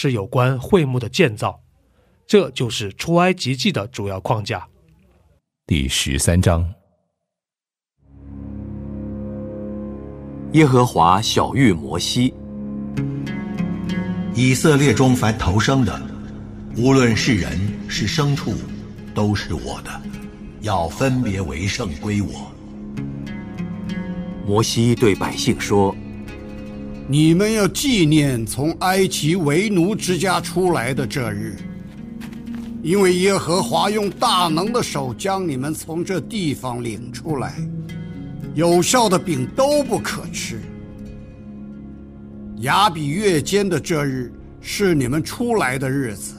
[0.00, 1.60] 是有关会幕的建造，
[2.24, 4.64] 这就是出埃及记的主要框架。
[5.66, 6.72] 第十三章，
[10.52, 12.32] 耶和华小谕摩西：
[14.36, 16.00] 以色列中凡投生的，
[16.76, 18.54] 无论是人是牲畜，
[19.12, 19.90] 都是我的，
[20.60, 22.52] 要分别为圣归我。
[24.46, 25.92] 摩西对百姓说。
[27.10, 31.56] 你们要纪念从埃及为奴之家出来的这日，
[32.82, 37.54] 因为耶和华用大能的手将你们从这地方领出来，
[38.54, 40.60] 有效的饼都不可吃。
[42.58, 46.34] 亚比月间的这日是你们出来的日子。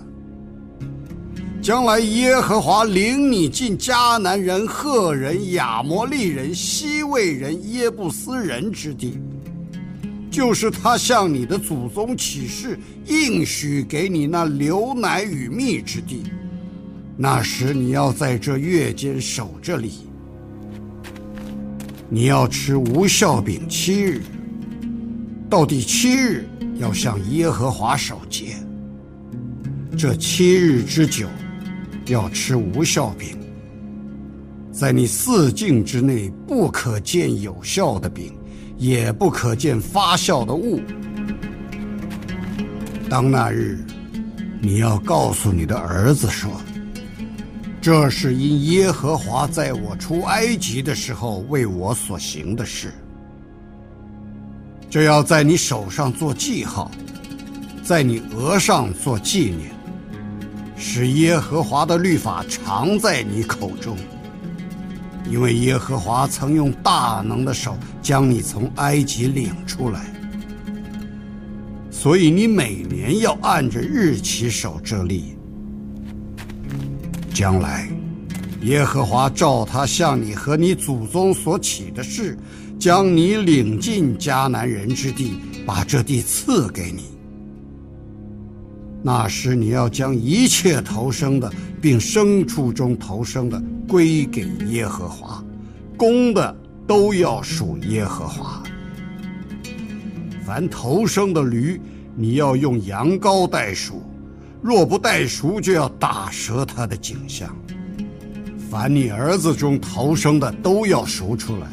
[1.64, 9.18] 将来耶和华领你进迦南人、赫人、亚摩利人、西魏人、耶布斯人之地。
[10.30, 16.24] 就是他向你的祖宗起誓，应许给你那流奶与蜜之地。
[17.18, 19.92] 那时你要在这月间守这里，
[22.08, 24.22] 你要吃无效饼七日，
[25.50, 26.48] 到第七日
[26.78, 28.56] 要向耶和华守节。
[29.98, 31.28] 这七日之久，
[32.06, 33.38] 要吃无效饼，
[34.72, 38.32] 在你四境之内不可见有效的饼。
[38.80, 40.82] 也不可见发酵的物。
[43.10, 43.78] 当那日，
[44.62, 46.50] 你要告诉你的儿子说
[47.82, 52.92] ：“这是因耶和华在我出埃及的时候为我所行的事。”
[54.90, 56.90] 这要在你手上做记号，
[57.84, 59.72] 在你额上做纪念，
[60.78, 63.98] 使耶和华的律法常在你口中。
[65.28, 70.14] 因为耶和华曾用大能的手将你从埃及领出来，
[71.92, 75.36] 所以你每年要按着日期守这例。
[77.34, 77.90] 将来，
[78.62, 82.38] 耶和华照他向你和你祖宗所起的誓，
[82.80, 87.19] 将你领进迦南人之地，把这地赐给你。
[89.02, 91.52] 那时你要将一切投生的，
[91.82, 95.44] 并牲畜中投生的归给耶和华，
[95.96, 96.56] 公的
[96.86, 98.62] 都要属耶和华。
[100.46, 101.80] 凡投生的驴，
[102.16, 104.02] 你要用羊羔代赎；
[104.62, 107.56] 若不代赎，就要打折它的颈项。
[108.70, 111.68] 凡你儿子中投生的，都要赎出来。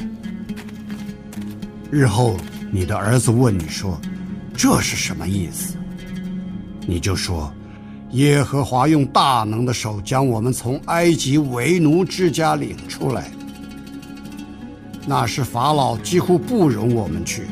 [1.91, 2.37] 日后
[2.71, 3.99] 你的儿子问你说
[4.55, 5.75] ：“这是什么意思？”
[6.89, 7.53] 你就说，
[8.11, 13.29] 耶和华用大能的手将我们从埃及为奴之家领出来。
[15.05, 17.43] 那时法老几乎不容我们去，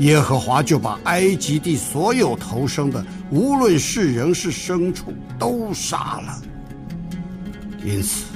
[0.00, 6.42] 耶和华就把埃及地所有投生的，无论是人是牲畜，都杀了。
[7.82, 8.26] 因此，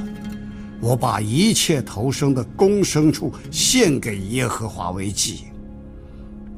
[0.81, 5.45] 我把一切投生的公牲畜献给耶和华为祭，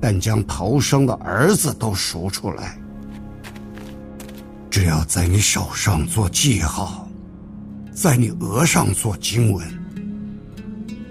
[0.00, 2.78] 但将投生的儿子都赎出来。
[4.74, 7.08] 只要在你手上做记号，
[7.92, 9.64] 在你额上做经文，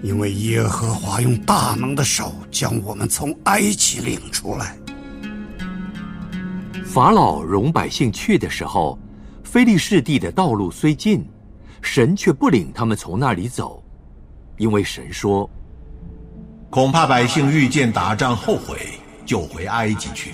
[0.02, 4.76] 因为耶和华用大能的手将我们从埃及领出来。
[6.84, 8.98] 法老容百姓去的时候，
[9.42, 11.26] 非利士地的道路虽近，
[11.80, 13.82] 神却不领他们从那里走，
[14.58, 15.48] 因为神说
[16.68, 20.32] ：“恐怕百姓遇见打仗后悔，就回埃及去。”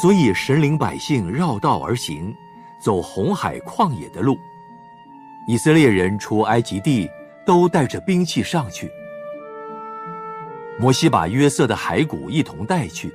[0.00, 2.34] 所以神领百姓绕道而行，
[2.78, 4.36] 走红海旷野的路。
[5.48, 7.08] 以色列人出埃及地，
[7.46, 8.90] 都带着兵器上去。
[10.78, 13.10] 摩西把约瑟的骸骨一同带去，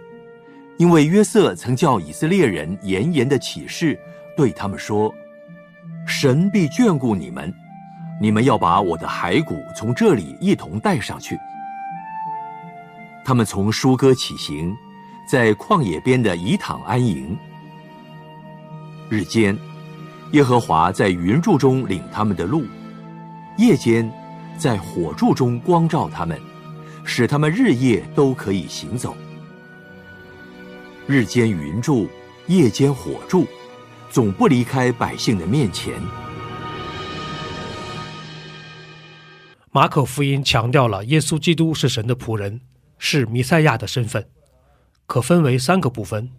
[0.77, 3.99] 因为约瑟曾叫以色列人严严的启示，
[4.35, 5.13] 对他们说
[6.07, 7.53] ：“神必眷顾你们，
[8.19, 11.37] 你们要把我的骸骨从这里一同带上去。”
[13.23, 14.75] 他们从舒歌起行，
[15.31, 17.37] 在旷野边的以躺安营。
[19.09, 19.57] 日间，
[20.33, 22.63] 耶和华在云柱中领他们的路；
[23.57, 24.11] 夜间，
[24.57, 26.37] 在火柱中光照他们，
[27.05, 29.15] 使他们日夜都可以行走。
[31.07, 32.09] 日间云柱，
[32.47, 33.47] 夜间火柱，
[34.09, 35.93] 总不离开百姓的面前。
[39.71, 42.59] 马可福音强调了耶稣基督是神的仆人，
[42.97, 44.27] 是弥赛亚的身份，
[45.11, 46.31] 可分为三个部分。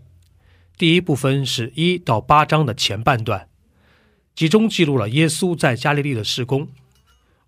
[0.79, 3.47] 第一部分是一到八章的前半段，
[4.35, 6.69] 集中记录了耶稣在加利利的事工，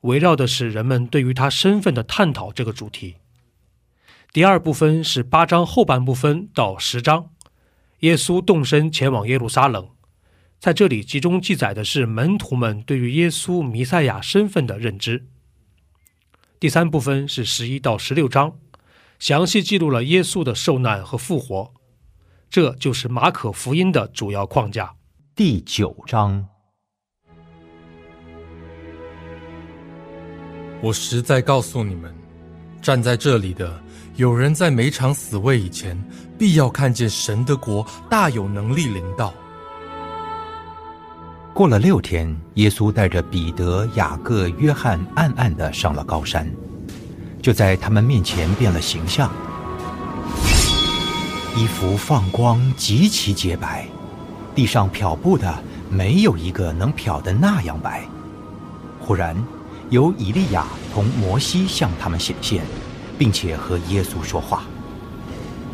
[0.03, 3.15] 围绕的是人们对于他身份的探讨这个主题。
[4.35, 7.31] 第二部分是八章后半部分到十章，
[8.01, 9.89] 耶稣动身前往耶路撒冷，
[10.61, 15.25] 在这里集中记载的是门徒们对于耶稣弥赛亚身份的认知。
[16.61, 18.59] 第三部分是十一到十六章，
[19.25, 21.73] 详细记录了耶稣的受难和复活，
[22.51, 24.93] 这就是马可福音的主要框架。
[25.35, 26.47] 第九章，
[30.83, 32.15] 我实在告诉你们，
[32.83, 33.83] 站在这里的。
[34.17, 35.99] 有人在每场死位以前，
[36.39, 39.33] 必要看见神的国大有能力临到。
[41.55, 46.47] 过了六天，耶稣带着彼得、雅各、约翰暗暗的上了高山，
[47.45, 49.31] 就在他们面前变了形象，
[51.55, 53.87] 衣服放光，极其洁白，
[54.55, 58.09] 地上漂布的没有一个能漂的那样白。
[58.99, 59.37] 忽然，
[59.91, 60.65] 有以利亚
[60.95, 62.65] 同摩西向他们显现。
[63.19, 64.65] 并且和耶稣说话。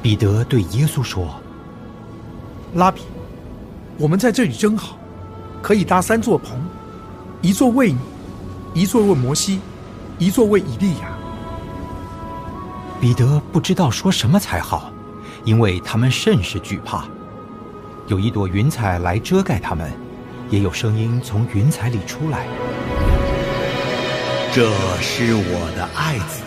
[0.02, 1.40] 彼得对耶稣说
[2.74, 3.02] ：“拉比，
[3.98, 4.96] 我们在这里真好，
[5.62, 6.58] 可以搭三座棚，
[7.42, 7.98] 一座为你，
[8.74, 9.60] 一座为摩西，
[10.18, 11.09] 一座为以利亚。”
[13.00, 14.92] 彼得不知道说什么才好，
[15.44, 17.06] 因为他们甚是惧怕。
[18.08, 19.90] 有一朵云彩来遮盖他们，
[20.50, 22.44] 也有声音从云彩里出来
[24.52, 24.70] ：“这
[25.00, 26.42] 是我的爱子。”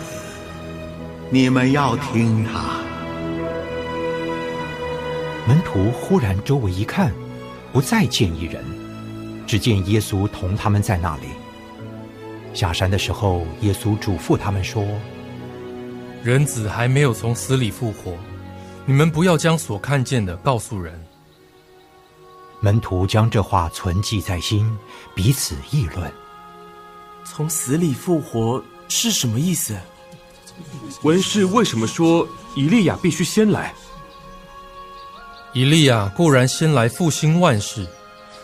[1.28, 2.78] 你们要听他。
[5.48, 7.12] 门徒忽然周围一看，
[7.72, 8.64] 不再见一人，
[9.44, 11.22] 只见耶稣同他们在那里。
[12.52, 14.84] 下山的时候，耶稣嘱咐他们说
[16.24, 18.16] ：“人子还没有从死里复活，
[18.86, 20.98] 你们不要将所看见的告诉人。”
[22.60, 24.74] 门徒将这话存记在心，
[25.14, 26.10] 彼此议论
[27.26, 29.76] ：“从死里复活是什么意思？”
[31.04, 33.74] 文士为什么说以利亚必须先来？
[35.52, 37.86] 以利亚固然先来复兴万事，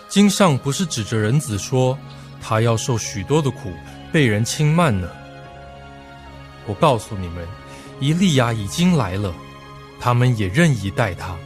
[0.07, 1.99] 经上不是指着人子说
[2.43, 3.73] 他要受许多的苦，
[4.13, 5.09] 被人轻慢呢？
[6.67, 7.49] 我告诉你们，
[8.01, 9.31] 以利亚已经来了，
[10.01, 11.37] 他们也任意待他，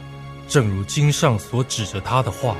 [0.47, 2.55] 正如经上所指着他的话。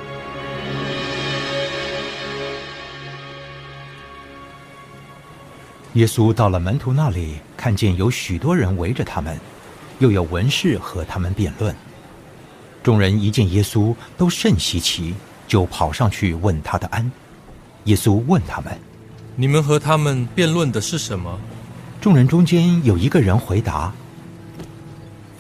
[5.94, 9.40] 耶稣到了门徒那里，看见有许多人围着他们，
[10.00, 11.74] 又有文士和他们辩论。
[12.84, 15.16] 众人一见耶稣，都甚稀奇，
[15.48, 17.10] 就跑上去问他的安。
[17.86, 18.78] 耶稣问他们
[19.38, 21.40] ：“你们和他们辩论的是什么？”
[22.06, 23.92] 众人中间有一个人回答：“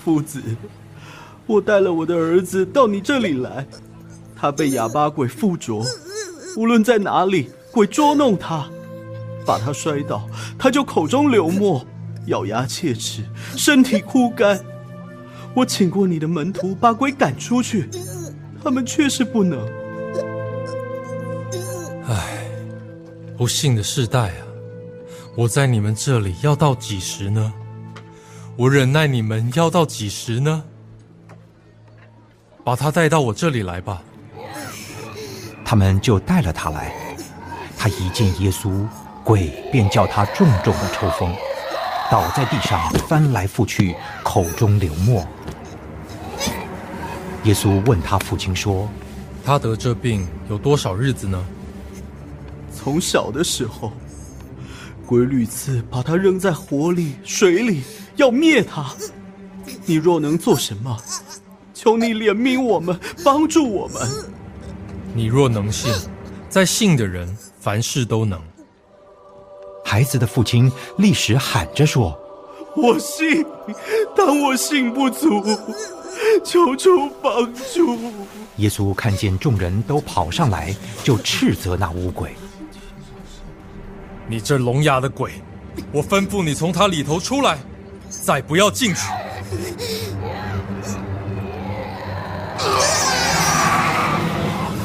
[0.03, 0.41] 夫子，
[1.45, 3.67] 我带了我的儿子到你这里来，
[4.35, 5.85] 他被哑巴鬼附着，
[6.57, 8.67] 无论在哪里，鬼捉弄他。”
[9.45, 11.85] 把他摔倒，他就口中流沫，
[12.25, 13.23] 咬牙切齿，
[13.55, 14.59] 身体枯干。
[15.53, 17.87] 我请过你的门徒把鬼赶出去，
[18.63, 19.63] 他们却是不能。
[22.07, 22.49] 唉，
[23.37, 24.44] 不幸的世代啊！
[25.35, 27.53] 我在你们这里要到几时呢？
[28.55, 30.63] 我忍耐你们要到几时呢？
[32.63, 34.01] 把他带到我这里来吧。
[35.65, 36.93] 他们就带了他来。
[37.77, 38.85] 他一见耶稣。
[39.25, 41.35] 鬼便叫他重重的抽风，
[42.11, 45.25] 倒在地上翻来覆去，口中流沫。
[47.43, 48.87] 耶稣问他父亲说
[49.43, 51.43] ：“他得这病有多少日子呢？”
[52.71, 53.91] 从小的时候，
[55.05, 57.81] 鬼屡次把他扔在火里、水里，
[58.15, 58.91] 要灭他。
[59.85, 60.97] 你若能做什么，
[61.73, 64.01] 求你怜悯我们，帮助我们。
[65.13, 65.93] 你若能信，
[66.49, 68.41] 在信的人凡事都能。
[69.83, 72.17] 孩子的父亲立时喊着说
[72.75, 73.45] ：“我信，
[74.15, 75.41] 但我信不足，
[76.43, 76.89] 求求
[77.21, 77.97] 帮助！
[78.57, 82.35] 耶稣看见众人都跑上来，就斥责那乌鬼
[84.27, 85.31] ：“你这聋哑的鬼，
[85.91, 87.57] 我吩咐你从他里头出来，
[88.09, 89.01] 再不要进去！”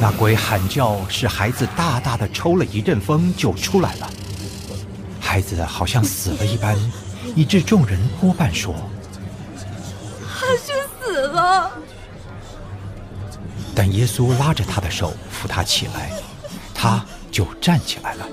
[0.01, 4.11] 那鬼喊叫，使孩子大大的抽了一阵风，就出来了。
[5.21, 6.77] 孩子好像死了一般，
[7.37, 8.75] 以致众人多半说
[10.27, 11.71] ：“他是死了。”
[13.77, 16.11] 但耶稣拉着他的手，扶他起来，
[16.75, 18.27] 他就站起来了。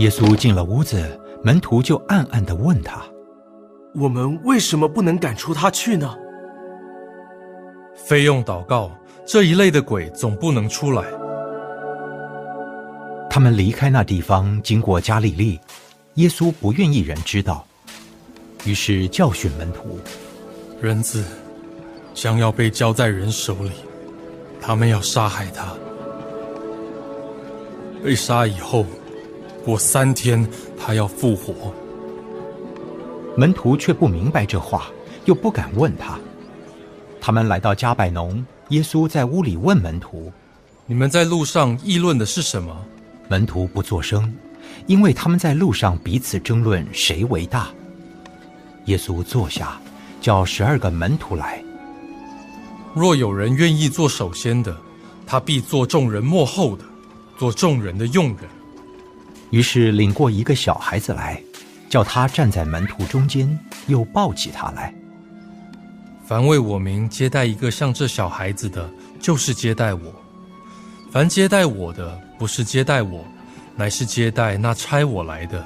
[0.00, 3.02] 耶稣进了屋子，门徒就暗暗的问他
[3.94, 6.16] ：“我们为什么不能赶出他去呢？”
[7.94, 8.90] 非用祷告，
[9.26, 11.04] 这一类的鬼总不能出来。
[13.28, 15.60] 他们离开那地方，经过加利利，
[16.14, 17.66] 耶稣不愿意人知道，
[18.64, 19.98] 于是教训门徒：
[20.80, 21.22] 人子
[22.14, 23.72] 将要被交在人手里，
[24.62, 25.74] 他们要杀害他。
[28.02, 28.86] 被杀以后，
[29.64, 30.46] 过三天
[30.78, 31.72] 他要复活。
[33.36, 34.86] 门徒却不明白这话，
[35.24, 36.18] 又不敢问他。
[37.20, 40.32] 他们来到加百农，耶稣在屋里问门徒
[40.86, 42.76] ：“你们在路上议论的是什么？”
[43.28, 44.34] 门徒不作声，
[44.86, 47.68] 因为他们在路上彼此争论谁为大。
[48.86, 49.80] 耶稣坐下，
[50.20, 51.62] 叫十二个门徒来。
[52.92, 54.76] 若有人愿意做首先的，
[55.24, 56.84] 他必做众人幕后的，
[57.38, 58.38] 做众人的用人。
[59.50, 61.40] 于是领过一个小孩子来，
[61.88, 64.94] 叫他站在门徒中间，又抱起他来。
[66.24, 68.88] 凡为我名接待一个像这小孩子的，
[69.20, 70.02] 就是接待我；
[71.10, 73.24] 凡接待我的，不是接待我，
[73.74, 75.64] 乃是接待那差我来的。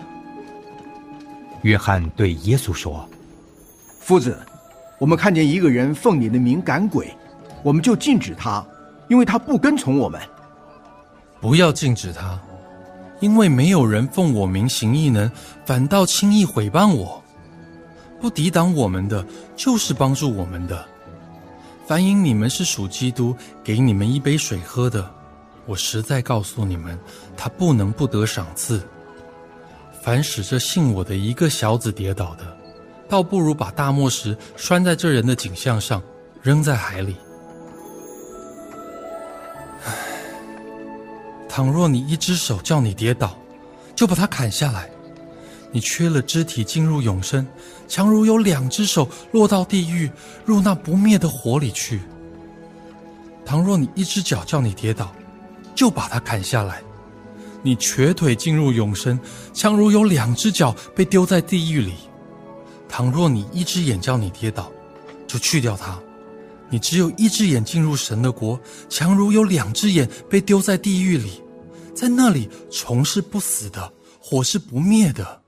[1.61, 3.07] 约翰对耶稣说
[4.01, 4.39] ：“夫子，
[4.99, 7.15] 我们看见一个人奉你的名赶鬼，
[7.63, 8.65] 我们就禁止他，
[9.09, 10.19] 因为他不跟从我们。
[11.41, 12.41] 不要禁止他，
[13.25, 15.31] 因为没有人奉我名行异能，
[15.65, 17.25] 反倒轻易毁谤我。”
[18.21, 19.25] 不抵挡我们的，
[19.57, 20.85] 就是帮助我们的。
[21.87, 25.11] 凡因你们是属基督，给你们一杯水喝的，
[25.65, 26.99] 我实在告诉你们，
[27.35, 28.83] 他不能不得赏赐。
[30.03, 32.45] 凡使这信我的一个小子跌倒的，
[33.09, 36.03] 倒不如把大磨石拴在这人的颈项上，
[36.43, 37.17] 扔在海里。
[41.57, 43.39] 倘若你一只手叫你跌倒，
[43.95, 44.91] 就把它砍下来。
[45.71, 47.47] 你缺了肢体进入永生，
[47.87, 50.11] 强如有两只手落到地狱，
[50.45, 52.01] 入那不灭的火里去。
[53.47, 55.15] 倘若你一只脚叫你跌倒，
[55.77, 56.83] 就把它砍下来。
[57.63, 59.17] 你瘸腿进入永生，
[59.53, 61.95] 强如有两只脚被丢在地狱里。
[62.89, 64.73] 倘若你一只眼叫你跌倒，
[65.29, 65.97] 就去掉它。
[66.69, 68.59] 你只有一只眼进入神的国，
[68.89, 71.41] 强如有两只眼被丢在地狱里，
[71.95, 75.41] 在那里虫是不死的，火是不灭的。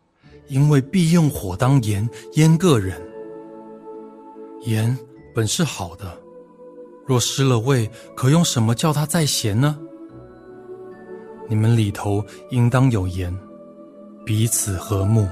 [0.48, 3.02] 因为必用火当盐腌个人，
[4.60, 4.96] 盐
[5.34, 6.16] 本是好的，
[7.04, 9.76] 若失了味，可用什么叫它再咸呢？
[11.48, 13.36] 你们里头应当有盐，
[14.24, 15.28] 彼此和睦。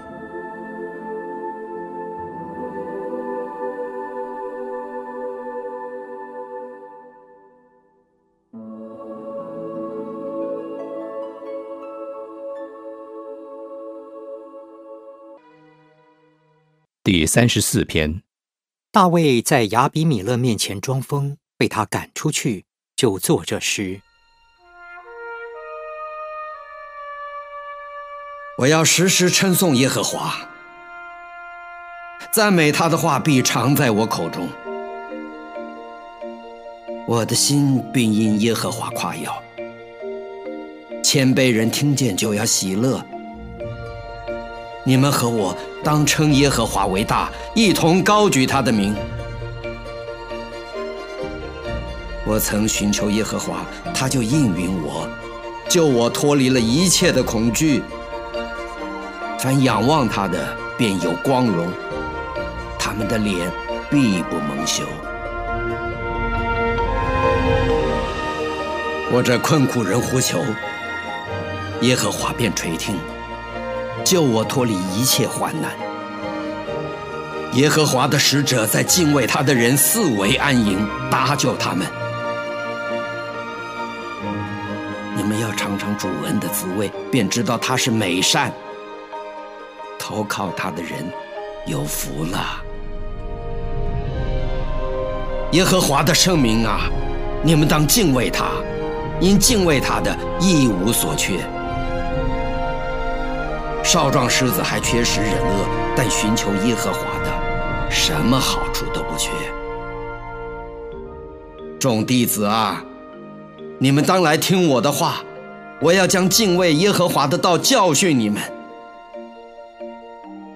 [17.04, 18.22] 第三十四篇，
[18.90, 22.64] 大卫在亚比米勒面前装疯，被他赶出去，
[22.96, 24.00] 就作这诗：
[28.56, 30.48] 我要时时称颂耶和华，
[32.32, 34.48] 赞美他的话必常在我口中。
[37.06, 39.42] 我的心并因耶和华夸耀，
[41.02, 43.04] 谦卑人听见就要喜乐。
[44.86, 48.94] 你们和我当称耶和华为大，一同高举他的名。
[52.26, 53.64] 我曾寻求耶和华，
[53.94, 55.08] 他就应允我，
[55.70, 57.82] 救我脱离了一切的恐惧。
[59.38, 60.38] 凡仰望他的，
[60.76, 61.66] 便有光荣；
[62.78, 63.50] 他们的脸
[63.90, 64.84] 必不蒙羞。
[69.10, 70.44] 我这困苦人呼求，
[71.80, 72.96] 耶和华便垂听。
[74.04, 75.72] 救我脱离一切患难。
[77.54, 81.86] 耶和华的使者在敬畏他的人四围安营，搭救他们。
[85.16, 88.52] 你们要尝尝主恩的滋味，便知道他是美善。
[89.98, 91.08] 投靠他的人
[91.66, 92.60] 有福了。
[95.52, 96.90] 耶和华的圣名啊，
[97.42, 98.46] 你们当敬畏他，
[99.20, 101.38] 因敬畏他的一无所缺。
[103.84, 109.30] 少壮狮子还缺食忍饿，但寻求耶和华的，什么好处都不缺。
[111.78, 112.82] 众弟子啊，
[113.78, 115.22] 你们当来听我的话，
[115.80, 118.42] 我要将敬畏耶和华的道教训你们。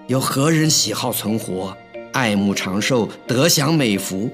[0.06, 1.76] 有何人喜好存活，
[2.14, 4.30] 爱慕长寿，得享美福？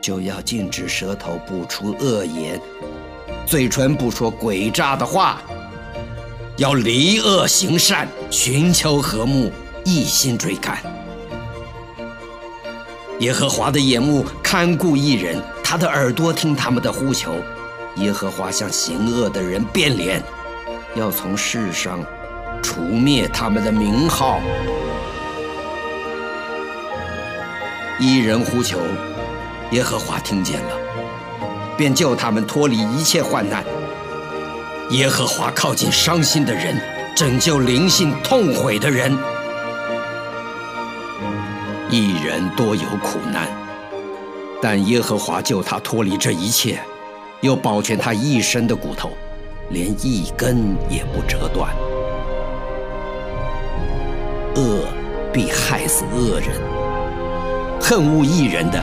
[0.00, 2.58] 就要禁止舌头不出恶言，
[3.44, 5.42] 嘴唇不说诡诈的话。
[6.60, 9.50] 要离恶行善，寻求和睦，
[9.82, 10.76] 一心追赶。
[13.20, 17.32] 耶和华的眼目看顾一人，他的耳朵听他们的呼求。
[17.96, 20.22] 耶和华向行恶的人变脸，
[20.94, 22.04] 要从世上
[22.62, 24.38] 除灭他们的名号。
[27.98, 28.78] 一人呼求，
[29.70, 30.76] 耶和华听见了，
[31.78, 33.64] 便救他们脱离一切患难。
[34.90, 36.76] 耶和华靠近伤心的人，
[37.14, 39.16] 拯救灵性痛悔的人。
[41.88, 43.46] 一人多有苦难，
[44.60, 46.80] 但耶和华救他脱离这一切，
[47.40, 49.12] 又保全他一身的骨头，
[49.68, 51.70] 连一根也不折断。
[54.56, 54.86] 恶
[55.32, 56.60] 必害死恶人，
[57.80, 58.82] 恨恶一人的，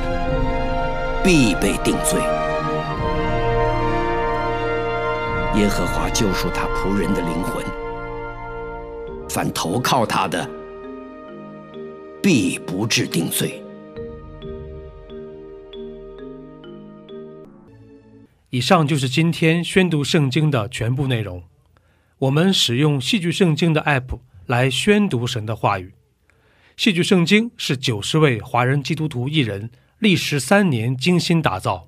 [1.22, 2.22] 必被定罪。
[5.58, 7.66] 耶和华救赎他仆人的灵魂，
[9.28, 10.48] 凡投靠他的，
[12.22, 13.60] 必不致定罪。
[18.52, 21.42] 以上就是今天宣读圣经的全部内容。
[22.20, 25.96] 我们使用戏剧圣经的 App 来宣读神的话语。
[26.76, 31.88] 戏剧圣经是九十位华人基督徒艺人历时三年精心打造。